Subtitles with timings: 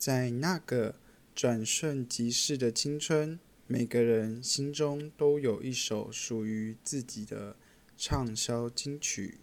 [0.00, 0.94] 在那个
[1.34, 7.54] 转瞬即逝的青春，每个人心中都有一首属于自己的
[7.98, 9.40] 畅销金曲。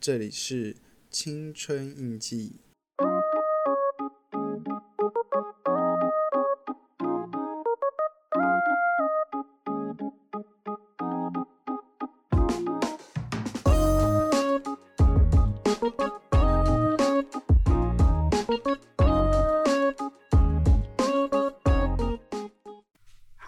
[0.00, 0.74] 这里是
[1.12, 2.56] 青春印记。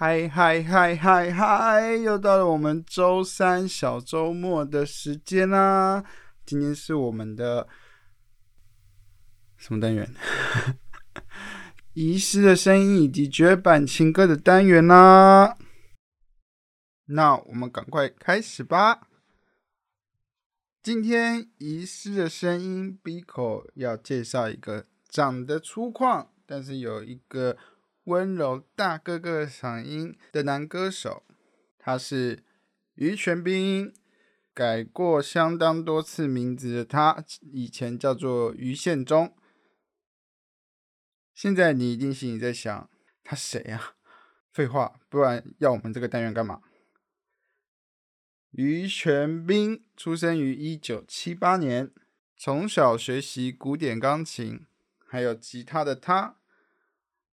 [0.06, 1.96] 嗨嗨嗨嗨嗨！
[1.96, 6.04] 又到了我们周三小周末的时间啦。
[6.44, 7.66] 今天是我们的
[9.56, 10.14] 什么单元？
[11.94, 15.56] 遗失的声音以及绝版情歌的单元啦。
[17.06, 19.08] 那我们赶快开始吧。
[20.82, 27.56] 今天遗失的声音，Bico 要介绍一个长得粗犷，但是有一个。
[28.04, 31.22] 温柔大哥哥嗓音的男歌手，
[31.78, 32.42] 他是
[32.94, 33.92] 于全斌，
[34.52, 39.34] 改过相当多次名字的他，以前叫做于宪忠。
[41.34, 42.90] 现在你一定心里在想，
[43.24, 43.96] 他谁啊？
[44.52, 46.60] 废话，不然要我们这个单元干嘛？
[48.52, 51.90] 于全斌出生于一九七八年，
[52.36, 54.64] 从小学习古典钢琴，
[55.08, 56.36] 还有吉他的他。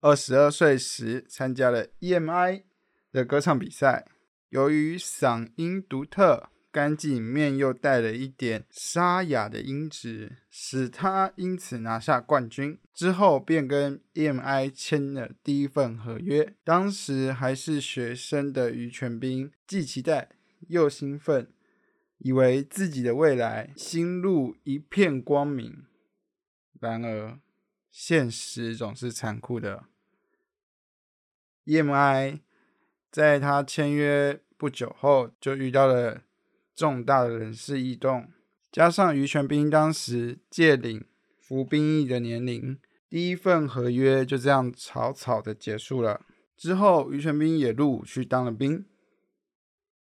[0.07, 2.63] 二十二岁时参加了 EMI
[3.11, 4.07] 的歌唱比赛，
[4.51, 12.79] 由于嗓音独特，干净面又带了一点沙哑的音质，使他因此拿下冠军。
[12.95, 16.55] 之后便跟 EMI 签了第一份合约。
[16.63, 20.29] 当时还是学生的于全斌，既期待
[20.69, 21.51] 又兴奋，
[22.19, 25.85] 以为自己的未来心路一片光明。
[26.79, 27.41] 然而，
[27.91, 29.87] 现实总是残酷的。
[31.67, 32.39] EMI
[33.11, 36.23] 在他签约不久后，就遇到了
[36.75, 38.29] 重大的人事异动，
[38.71, 41.05] 加上于全斌当时届领
[41.41, 42.79] 服兵役的年龄，
[43.09, 46.21] 第一份合约就这样草草的结束了。
[46.57, 48.87] 之后，于全斌也入伍去当了兵，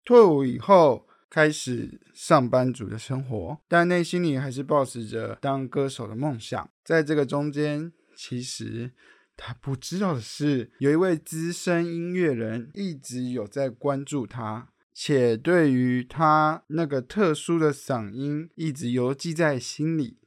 [0.03, 6.69] 退伍以后开始上班族的生活，但内心里还是抱持着当歌手的梦想。
[6.83, 8.91] 在这个中间，其实。
[9.35, 20.19] 他不知道的是，有一位资深音乐人一直有在关注他，且对于他那个特殊的嗓音一直犹记在心里。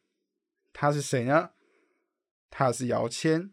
[0.73, 1.51] 他是谁呢？
[2.51, 3.53] 他是姚谦。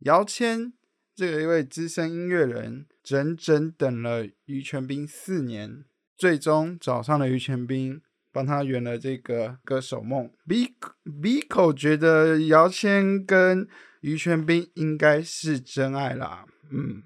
[0.00, 0.72] 姚谦
[1.14, 5.84] 这个一位资深音乐人，整整等了于全斌四年，
[6.16, 8.00] 最终找上了于全斌，
[8.36, 10.30] 帮他圆了这个歌手梦。
[10.46, 10.74] B
[11.22, 13.66] B 口觉得姚谦跟
[14.02, 17.02] 于全斌应该是真爱啦，嗯，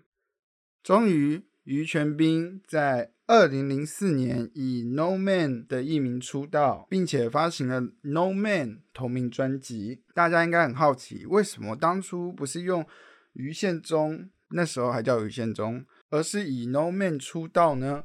[0.82, 10.02] 终于于全斌在二零零四年以 No Man 的艺名出道，并且发行了 No Man 同名专辑。
[10.12, 12.84] 大家应该很好奇，为什么当初不是用
[13.34, 18.02] 于宪忠，那时候还叫于宪忠，而是以 No Man 出道呢？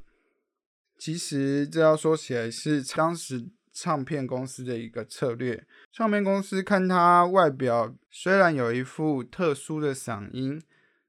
[1.06, 3.46] 其实这要说起来是当时。
[3.78, 10.64] 唱片公司的一个策略，唱片公司看他外表虽然有一副特殊的嗓音，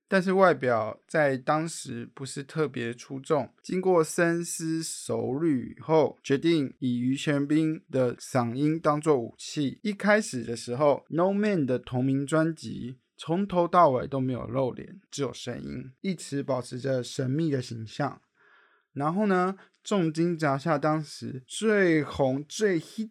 [0.09, 3.49] 但是外表在当时不是特别出众。
[3.63, 9.79] 经过深思熟虑后，决定以于全斌的嗓音当做武器。
[9.83, 18.21] 一开始的时候，《No Man》的同名专辑从头到尾都没有露脸，只有声音，一直保持着神秘的形象。
[18.97, 19.57] 然后呢？
[19.85, 23.09] 重金砸下当时最红、最 hit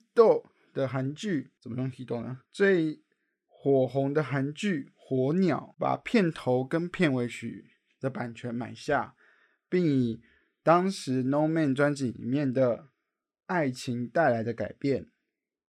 [0.73, 2.41] 的韩剧，怎么用 hit 呢？
[2.51, 3.01] 最
[3.47, 9.15] 火红的韩剧《火鸟》，把片头跟片尾曲的版权买下，
[9.69, 10.21] 并以
[10.61, 12.89] 当时 No Man 专辑里面的
[13.45, 15.07] 爱情带来的改变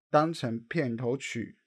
[0.09, 1.59] 当成片头曲，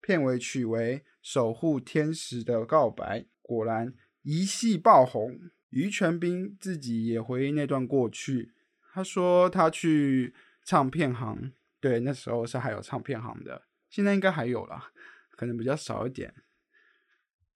[0.00, 3.26] 片尾曲为守护天使的告白。
[3.40, 5.38] 果然一系爆红。
[5.70, 8.52] 于全斌自己也回忆那段过去。
[8.92, 10.34] 他说他去
[10.64, 14.92] 唱片行，对，那时候是还有唱片行的，现在应该还有啦，
[15.36, 16.34] 可能比较少一点。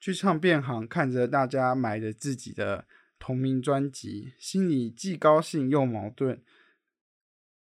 [0.00, 2.86] 去唱片行看着大家买着自己的
[3.18, 6.42] 同名专辑，心里既高兴又矛盾。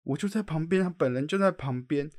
[0.03, 2.09] 我就在旁边，他本人就在旁边，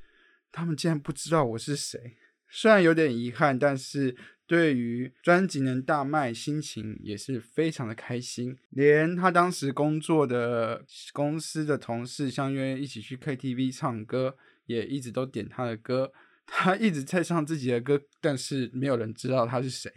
[0.51, 2.17] 他们竟然不知道我是谁，
[2.49, 4.17] 虽然有点遗憾，但是。
[4.53, 8.55] 对于专辑能大卖，心情也是非常的开心。
[8.69, 10.85] 连他当时工作的
[11.15, 16.13] 公司的同事相约一起去 KTV 唱歌，也一直都点他的歌。
[16.45, 19.91] 他一直在唱自己的歌，但是没有人知道他是谁，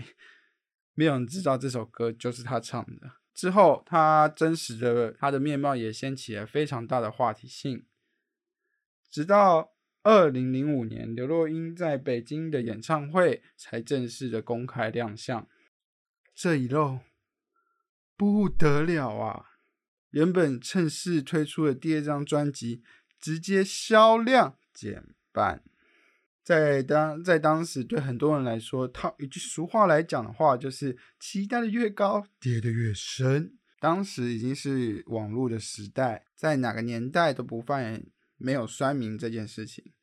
[0.93, 3.11] 没有人知道这首歌就是他唱的。
[3.33, 7.85] 之后，他真实的他的面貌也掀起了非常大的话题性。
[9.11, 9.74] 直到
[10.05, 15.47] 二零零五年，刘若英在北京的演唱会才正式的公开亮相。
[16.35, 16.99] 这一露
[18.15, 19.45] 不得了啊！
[20.11, 22.83] 原本趁势推出的第二张专辑，
[23.19, 25.63] 直接销量减半。
[26.43, 33.57] 在当在当时，对很多人来说，套一句俗话来讲的话，就是期待的越高，跌的越深。
[33.79, 38.05] 当时已经是网络的时代，在哪个年代都不犯
[38.37, 39.93] 没有酸民这件事情。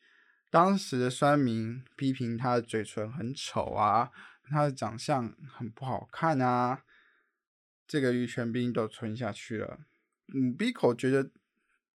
[0.52, 4.10] 当时的酸民批评他的嘴唇很丑啊，
[4.44, 6.84] 他的长相很不好看啊，
[7.88, 9.80] 这个于全斌都吞下去了。
[10.34, 11.30] 嗯，B 口觉得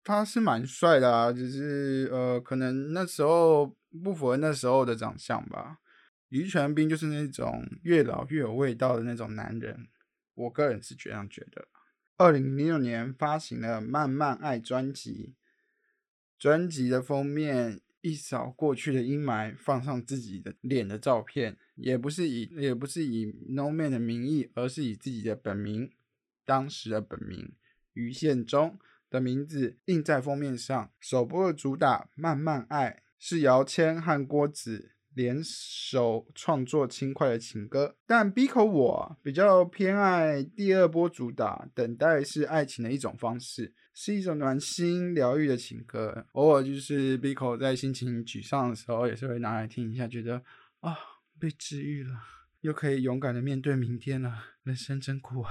[0.04, 3.78] 他是蛮帅的啊，只是呃，可能那时候。
[4.04, 5.80] 不符合那时候的长相吧？
[6.28, 9.88] 于全斌就是那种越老越有味道的那种男人，
[10.36, 11.68] 我个人是这样觉得。
[12.18, 15.34] 二零零六年发行了《慢慢爱》专辑，
[16.38, 25.92] 专辑的封面一扫过去的阴霾，放上自己的脸的照片，也不是以也不是以 No Man 的名义，而是以自己的本名，
[26.46, 27.54] 当时的本名
[27.94, 30.92] 于宪忠的名字印在封面上。
[31.00, 32.90] 首播的主打《慢慢爱》。
[33.20, 46.28] 是姚谦和郭子联手创作轻快的情歌，但 B 口我比较偏爱第二波主打《等待是爱情的一种方式》，是一种暖心疗愈的情歌。
[46.34, 50.44] 偶尔就是 B 口在心情沮丧的时候，也是会拿来听一下，觉得
[50.82, 50.96] 啊
[51.40, 52.12] 被治愈了，
[52.62, 55.50] 又可以勇敢的面对明天了，人生真苦啊。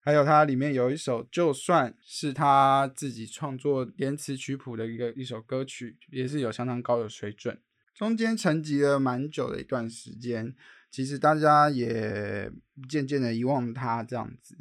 [0.00, 7.58] 还有它里面有一首，就算是他自己创作连词曲谱的一个一首歌曲，也是有相当高的水准。
[7.94, 10.54] 中间沉寂了蛮久的一段时间，
[10.90, 12.52] 其实大家也
[12.86, 14.56] 渐渐的遗忘他这样子，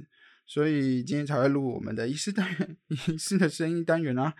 [0.48, 4.34] 所以今天才会录我们的仪式单元， 仪式的声音单元啊。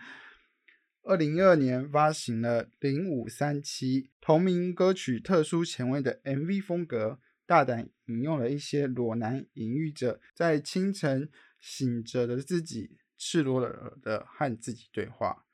[1.02, 7.20] 二零一二年发行了零五三七同名歌曲，特殊前卫的 MV 风格。
[7.46, 15.46] 大胆引用了一些裸男隐喻着在清晨醒着的自己，赤裸裸的和自己对话。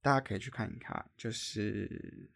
[0.00, 2.30] 大家可以去看一看，就是，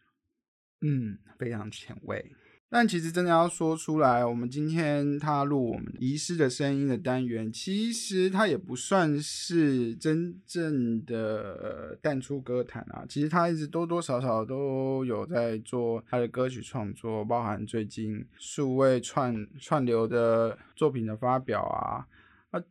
[0.81, 2.35] 嗯，非常前卫。
[2.69, 13.05] 但其实真的要说出来，我们今天踏入我们遗失的声音的单元，其实它也不算是真正的淡出歌坛啊。
[13.07, 22.05] 其实他一直多多少少都有在做他的歌曲创作，包含最近数位串串流的作品的发表啊。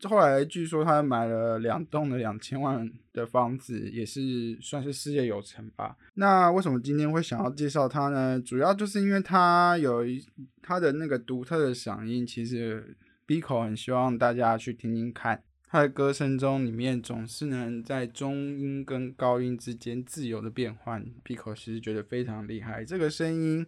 [0.05, 5.97] 后来据说他买了两栋的两千万的房子，也是算是事业有成吧。
[6.15, 8.41] 那为什么今天会想要介绍他呢？
[8.41, 10.25] 主要就是因为他有一
[10.63, 12.97] 他的那个独特的嗓音，其实
[13.27, 15.43] B 口很希望大家去听听看。
[15.67, 22.85] 他的歌声中里面总是能在中音跟高音之间自由的变换，B 口其实觉得非常厉害。
[22.85, 23.67] 这个声音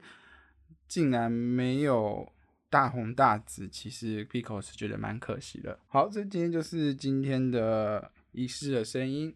[0.87, 2.33] 竟然没有。
[2.69, 5.79] 大红大紫，其实 Pico 是觉得蛮可惜的。
[5.87, 9.35] 好，这今天就是今天的仪式的声音。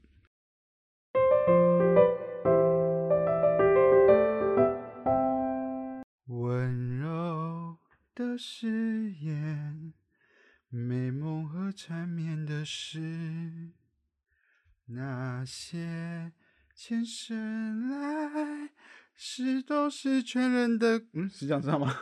[6.26, 7.78] 温柔
[8.14, 9.92] 的誓言，
[10.68, 13.70] 美梦和缠绵的事，
[14.86, 16.32] 那些
[16.74, 18.70] 前世来
[19.14, 21.04] 世都是全人的。
[21.12, 21.94] 嗯，是这样知道吗？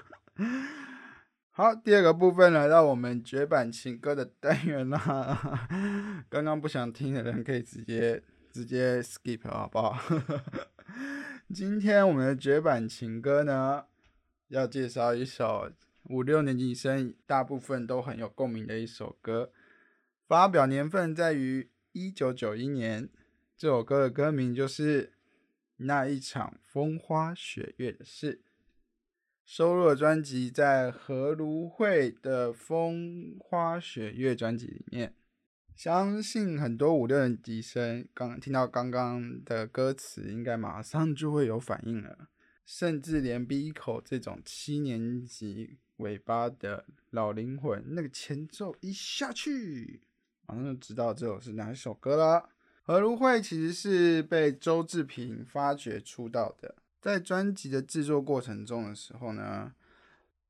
[1.59, 5.69] 好，第二个部分来到我们绝版情歌的单元啦。
[6.31, 8.23] 刚刚不想听的人可以直接
[8.53, 9.99] 直接 skip 好不好？
[11.53, 13.87] 今天我们的绝版情歌呢，
[14.47, 15.73] 要介绍一首
[16.05, 19.51] 五六年级生大部分都很有共鸣的一首歌，
[20.29, 23.09] 发表年份在于一九九一年。
[23.57, 25.07] 这首歌的歌名就是
[25.79, 28.43] 《那一场风花雪月的事》。
[29.49, 35.15] 收录的专辑在何如慧的《风花雪月》专辑里面，
[35.75, 42.29] 相信很多五六年级生刚听到刚刚的歌词，应该马上就会有反应了。
[42.67, 50.03] 甚至连 Biko 这种七年级尾巴的老灵魂，那个前奏一下去，
[50.47, 52.51] 马上就知道这首是哪一首歌了。
[52.83, 56.75] 何如慧其实是被周志平发掘出道的。
[57.01, 59.73] 在专辑的制作过程中的时候呢，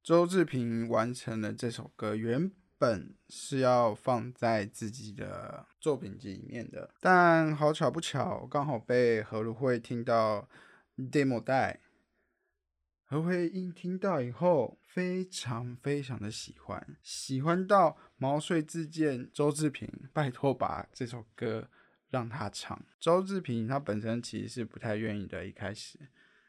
[0.03, 10.49] 周志平完成了这首歌，原本是要放在自己的作品集里面的，但好巧不巧，刚好被何如慧听到
[10.97, 11.81] demo 带。
[13.11, 21.71] 何慧英听到以后非常非常的喜欢，喜欢到毛遂自荐周志平，拜托把这首歌
[22.11, 22.85] 让他唱。
[23.01, 25.99] 周志平他本身其实是不太愿意的，一开始。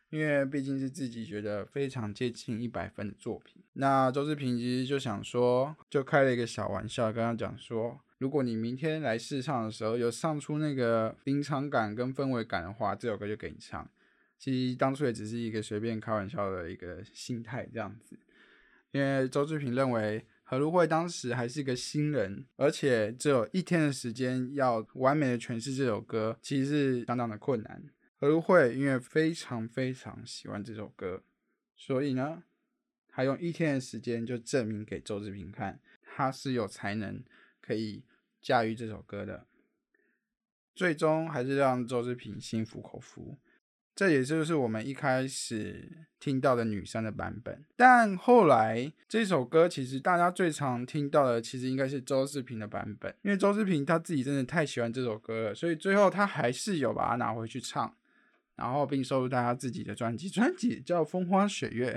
[0.10, 13.88] 因为毕竟是自己觉得非常接近一百分的作品，那周志平其实就想说，就开了一个小玩笑，跟他讲说，如果你明天来试唱的时候有唱出那个临场感跟氛围感的话，这首歌就给你唱。
[14.40, 18.18] 其实当初也只是一个随便开玩笑的一个心态这样子，
[18.92, 27.84] 因为周志平认为何如慧当时还是一个新人，而且只有一天的时间要完美的诠释这首歌，其实是相当的困难。
[28.20, 31.24] 何如慧因为非常非常喜欢这首歌，
[31.78, 32.44] 所以呢，
[33.08, 37.24] 他用一天的时间就证明给周志平看，他是有才能
[37.62, 38.04] 可以
[38.42, 39.46] 驾驭这首歌的。
[40.76, 43.38] 最终还是让周志平心服口服。
[43.96, 47.66] 这也就是我们一开始听到的女生的版本。
[47.76, 57.96] 但后来这首歌其实大家最常听到的，其实应该是周志平的版本，因为周志平他自己真的太喜欢这首歌了，所以最后他还是有把它拿回去唱。
[58.60, 61.94] 然后并收录大家自己的专辑，专辑叫《风花雪月》。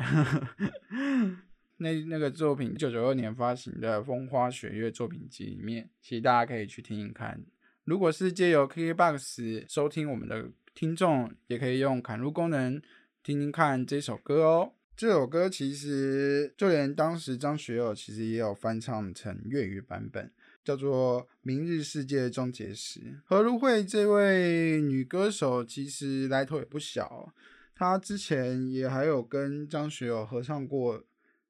[1.78, 7.40] 那那个作品一，九九二年发行的《风花雪月》作品集里面，其实大家可以去听听看。
[7.85, 12.81] 如果是借由 KKBOX 收听我们的听众，也可以用砍入功能
[13.25, 14.73] 听听看这首歌哦。
[14.97, 20.31] 这首歌其实就连当时张学友其实也有翻唱成粤语版本。
[20.64, 27.35] 叫做《明日世界终结时》，何如慧这位女歌手其实来头也不小，
[27.75, 31.00] 她之前也还有跟张学友合唱过《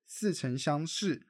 [0.07, 1.21] 似曾相识》，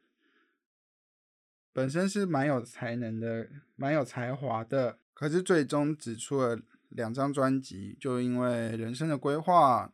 [1.72, 6.60] 本身是蛮有才能的，蛮有才华的，可是最终只出了
[6.90, 9.92] 两张专辑，就因为人生的规划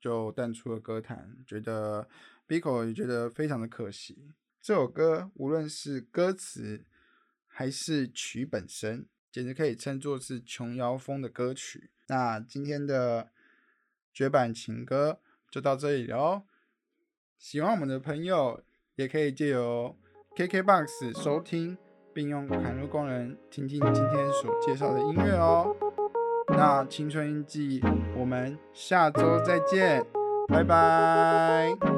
[0.00, 2.08] 就淡出了歌坛，觉得
[2.46, 4.30] Biko 也觉得非常的可惜。
[4.60, 6.84] 这首歌无论是歌词，
[7.58, 11.88] 还是曲本身，简直可以称作是琼瑶风的歌曲。
[12.08, 13.30] 那今天的
[14.12, 15.20] 绝版情歌
[15.50, 16.42] 就到这里了。
[17.38, 18.62] 喜欢我们的朋友，
[18.96, 19.96] 也可以借由
[20.36, 21.78] KKBOX 收听，
[22.12, 25.74] 并用砍入功能听听今天所介绍的音乐哦。
[26.48, 27.80] 那青春印记，
[28.18, 30.04] 我们下周再见，
[30.46, 31.95] 拜拜。